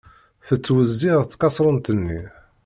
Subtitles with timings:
[0.47, 2.21] Tettwezziε tqaṣrunt-nni.